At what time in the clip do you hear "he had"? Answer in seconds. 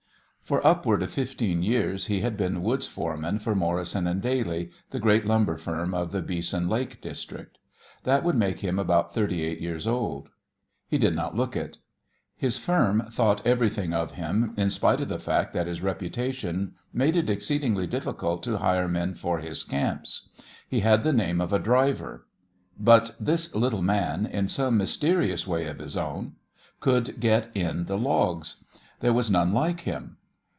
2.07-2.35, 20.67-21.05